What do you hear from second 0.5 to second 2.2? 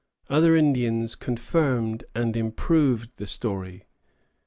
Indians confirmed